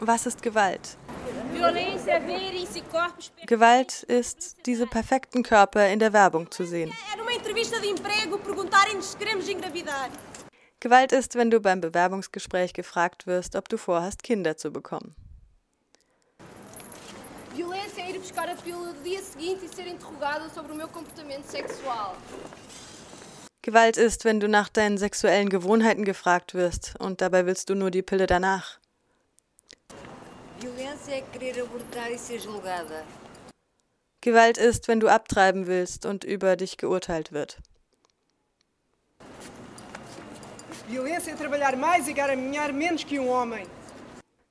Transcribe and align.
Was 0.00 0.26
ist 0.26 0.42
Gewalt? 0.42 0.96
Gewalt 3.46 4.02
ist, 4.04 4.56
diese 4.66 4.86
perfekten 4.86 5.42
Körper 5.42 5.88
in 5.88 5.98
der 6.00 6.12
Werbung 6.12 6.50
zu 6.50 6.64
sehen. 6.64 6.92
Gewalt 10.78 11.12
ist, 11.12 11.34
wenn 11.34 11.50
du 11.50 11.60
beim 11.60 11.80
Bewerbungsgespräch 11.80 12.72
gefragt 12.72 13.26
wirst, 13.26 13.56
ob 13.56 13.68
du 13.68 13.76
vorhast, 13.76 14.22
Kinder 14.22 14.56
zu 14.56 14.70
bekommen. 14.70 15.14
Violência 17.54 18.02
é 18.02 18.10
ir 18.10 18.18
buscar 18.18 18.48
a 18.48 18.54
pílula 18.54 18.92
do 18.92 19.02
dia 19.02 19.20
seguinte 19.22 19.64
e 19.66 19.68
ser 19.68 19.86
interrogada 19.86 20.48
sobre 20.50 20.72
o 20.72 20.74
meu 20.76 20.88
comportamento 20.88 21.46
sexual. 21.46 22.16
Gewalt 23.62 23.96
ist, 23.98 24.24
wenn 24.24 24.40
du 24.40 24.48
nach 24.48 24.68
deinen 24.68 24.96
sexuellen 24.96 25.48
Gewohnheiten 25.48 26.04
gefragt 26.04 26.54
wirst 26.54 26.94
und 26.98 27.20
dabei 27.20 27.44
willst 27.46 27.68
du 27.68 27.74
nur 27.74 27.90
die 27.90 28.02
Pille 28.02 28.26
danach. 28.26 28.78
Gewalt 34.22 34.58
ist, 34.58 34.86
wenn 34.86 35.00
du 35.00 35.08
abtreiben 35.08 35.66
willst 35.66 36.04
und 36.04 36.24
über 36.24 36.56
dich 36.56 36.76
geurteilt 36.76 37.32
wird. 37.32 37.58
E. 40.90 40.98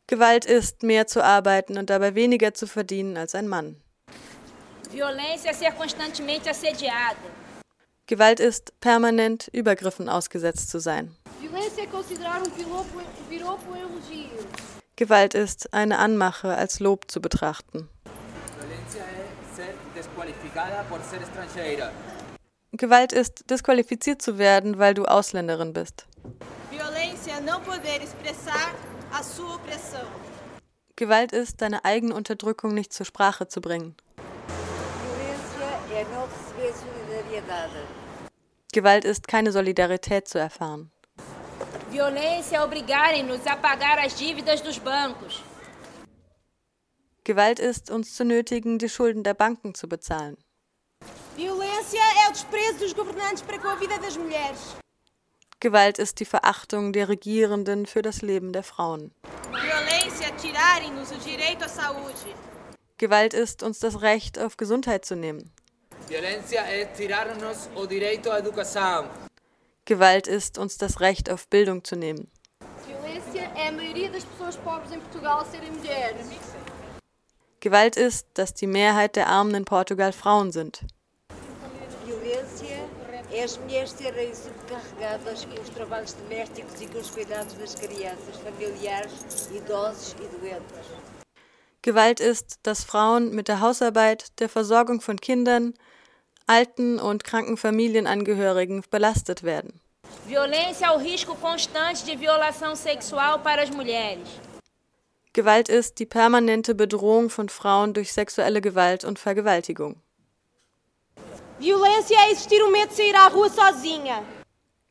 Gewalt 0.08 0.46
ist, 0.46 0.82
mehr 0.82 1.06
zu 1.06 1.24
arbeiten 1.24 1.78
und 1.78 1.92
dabei 1.92 2.16
weniger 2.16 2.54
zu 2.56 2.66
verdienen 2.66 3.16
als 3.16 3.36
ein 3.36 3.48
Mann. 3.48 3.76
Gewalt 8.08 8.40
ist, 8.40 8.80
permanent 8.80 9.50
Übergriffen 9.50 10.10
ausgesetzt 10.10 10.72
zu 10.72 10.80
sein. 10.80 11.16
Elogio. 13.32 13.56
Gewalt 14.96 15.34
ist, 15.36 15.74
eine 15.74 16.00
Anmache 16.00 16.56
als 16.56 16.80
Lob 16.80 17.12
zu 17.12 17.22
betrachten. 17.22 17.88
Gewalt 22.72 23.14
ist, 23.14 23.50
disqualifiziert 23.50 24.22
zu 24.22 24.38
werden, 24.38 24.80
weil 24.80 24.94
du 24.94 25.06
Ausländerin 25.06 25.74
bist. 25.74 26.06
Violência 26.72 27.42
não 27.42 27.62
poder 27.62 28.02
expressar 28.02 28.74
a 29.12 29.24
sua 29.24 29.56
opressão. 29.56 30.06
Gewalt 30.96 31.32
ist, 31.32 31.62
deine 31.62 31.84
eigene 31.86 32.14
Unterdrückung 32.14 32.74
nicht 32.74 32.94
zur 32.94 33.06
Sprache 33.06 33.48
zu 33.48 33.62
bringen. 33.62 33.96
Gewalt 38.72 39.06
ist, 39.06 39.28
keine 39.28 39.52
Solidarität 39.52 40.28
zu 40.28 40.38
erfahren. 40.38 40.92
Violência 41.90 42.64
obrigarem-nos 42.64 43.48
a 43.48 43.56
pagar 43.56 43.98
as 44.06 44.14
dívidas 44.14 44.62
dos 44.62 44.78
bancos. 44.78 45.42
Gewalt 47.30 47.60
ist, 47.60 47.92
uns 47.92 48.16
zu 48.16 48.26
nötigen, 48.26 48.80
die 48.80 48.90
Schulden 48.90 49.24
der 49.24 49.36
Banken 49.36 49.76
zu 49.76 49.88
bezahlen. 49.88 50.36
Violência 51.38 52.02
é 52.02 52.28
a 52.28 52.32
das. 52.32 52.48
Gewalt 55.60 56.00
ist 56.00 56.20
die 56.20 56.26
Verachtung 56.26 56.92
der 56.92 57.08
Regierenden 57.08 57.86
für 57.86 58.02
das 58.02 58.24
Leben 58.24 58.52
der 58.52 58.64
Frauen. 58.64 59.14
Gewalt 62.98 63.36
ist, 63.36 63.62
uns 63.62 63.78
das 63.78 64.02
Recht 64.02 64.40
auf 64.40 64.58
Gesundheit 64.58 65.06
zu 65.06 65.16
nehmen. 65.16 65.52
Gewalt 69.86 70.28
ist, 70.28 70.58
uns 70.58 70.80
das 70.80 71.00
Recht 71.00 71.30
auf 71.30 71.48
Bildung 71.48 71.84
zu 71.84 71.96
nehmen. 71.96 72.32
Gewalt 72.88 73.22
ist, 73.22 73.38
dass 73.38 73.54
die 73.54 73.76
Mehrheit 73.76 74.34
der 74.34 74.72
Armen 74.72 74.94
in 74.94 75.02
Portugal 75.02 75.22
Frauen 75.22 75.46
sind 75.46 75.62
é 75.62 75.64
as 75.64 75.70
mulheres 75.70 76.28
serem 83.88 84.34
subcarregadas 84.34 85.46
com 85.46 85.62
os 85.62 85.70
trabalhos 85.70 86.14
domésticos 86.14 86.82
e 86.82 86.88
com 86.88 87.00
os 87.00 87.10
cuidados 87.10 87.54
das 87.56 87.76
crianças, 87.76 88.38
familiares, 88.44 89.12
idosos 89.52 90.16
e 90.20 90.28
doentes. 90.38 90.88
Gewalt 91.82 92.20
ist, 92.20 92.60
dass 92.64 92.84
Frauen 92.84 93.32
mit 93.36 93.48
der 93.48 93.62
Hausarbeit, 93.62 94.28
der 94.40 94.50
Versorgung 94.50 95.02
von 95.02 95.18
Kindern, 95.18 95.74
alten 96.48 97.00
und 97.00 97.24
kranken 97.24 97.58
Familienangehörigen 97.58 98.84
belastet 98.90 99.44
werden. 99.44 99.80
Violência 100.26 100.88
é 100.88 100.92
o 100.92 100.98
risco 100.98 101.36
constante 101.36 102.04
de 102.04 102.16
violação 102.16 102.76
sexual 102.76 103.40
para 103.40 103.64
as 103.64 103.70
mulheres. 103.70 104.28
Gewalt 105.34 105.70
ist 105.70 106.00
die 106.00 106.08
permanente 106.08 106.74
Bedrohung 106.74 107.30
von 107.30 107.50
Frauen 107.50 107.94
durch 107.94 108.12
sexuelle 108.14 108.62
Gewalt 108.62 109.04
und 109.04 109.20
Vergewaltigung. 109.20 110.02
Violência 111.60 112.16
é 112.18 112.32
existir 112.32 112.64
o 112.64 112.72
medo 112.72 112.88
de 112.88 112.96
sair 112.96 113.16
à 113.16 113.28
rua 113.28 113.50
sozinha. 113.50 114.24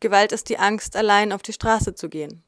Gewalt 0.00 0.32
ist 0.32 0.48
die 0.48 0.58
Angst, 0.58 0.94
allein 0.96 1.32
auf 1.32 1.42
die 1.42 1.52
Straße 1.52 1.94
zu 1.94 2.08
gehen. 2.08 2.44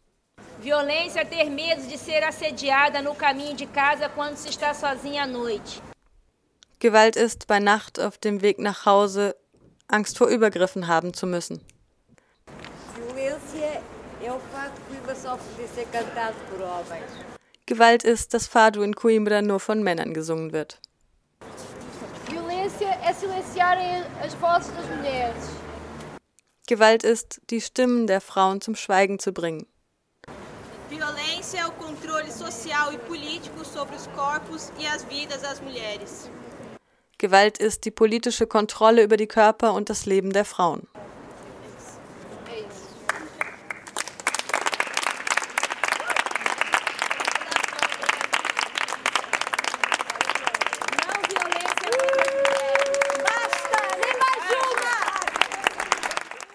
Violência 0.63 1.23
é 1.23 1.25
ter 1.25 1.51
medo 1.51 1.83
de 1.89 1.99
ser 1.99 2.23
assediada 2.23 3.03
no 3.03 3.15
caminho 3.15 3.57
de 3.57 3.67
casa 3.67 4.09
quando 4.09 4.37
se 4.37 4.51
está 4.51 4.73
sozinha 4.73 5.25
à 5.25 5.27
noite. 5.27 5.81
Gewalt 6.79 7.17
ist, 7.17 7.47
bei 7.47 7.59
Nacht 7.59 7.99
auf 7.99 8.19
dem 8.19 8.41
Weg 8.41 8.59
nach 8.59 8.87
Hause 8.87 9.35
Angst 9.89 10.17
vor 10.17 10.29
Übergriffen 10.29 10.87
haben 10.87 11.13
zu 11.13 11.27
müssen. 11.27 11.61
Gewalt 17.71 18.03
ist, 18.03 18.35
dass 18.35 18.49
Fado 18.49 18.83
in 18.83 18.97
Coimbra 18.97 19.43
nur 19.43 19.61
von 19.61 19.85
Männern 19.85 20.13
gesungen 20.13 20.53
wird. 20.53 20.81
Gewalt 26.67 27.05
ist, 27.05 27.41
die 27.49 27.61
Stimmen 27.61 28.09
der 28.09 28.21
Frauen 28.21 28.61
zum 28.61 28.75
Schweigen 28.75 29.21
zu 29.21 29.31
bringen. 29.33 29.69
E 30.91 30.97
e. 30.97 31.41
Gewalt 37.19 37.59
ist 37.59 37.85
die 37.85 37.93
politische 37.93 38.49
Kontrolle 38.49 39.05
über 39.05 39.17
die 39.17 39.29
Körper 39.29 39.75
und 39.75 39.89
das 39.91 40.07
Leben 40.07 40.33
der 40.33 40.45
Frauen. 40.45 40.89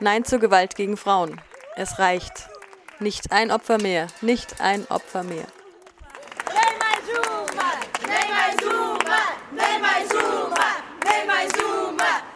Nein 0.05 0.23
zur 0.23 0.37
Gewalt 0.37 0.75
gegen 0.75 0.97
Frauen. 0.97 1.41
Es 1.75 1.97
reicht. 1.97 2.47
Nicht 2.99 3.31
ein 3.31 3.49
Opfer 3.49 3.81
mehr. 3.81 4.05
Nicht 4.21 4.61
ein 4.61 4.85
Opfer 4.87 5.23
mehr. 5.23 5.47
Neymar 6.45 6.99
Zuma! 7.07 7.71
Neymar 8.05 8.55
Zuma! 8.61 9.21
Neymar 9.49 10.07
Zuma! 10.07 10.67
Neymar 11.03 11.47
Zuma! 11.57 12.34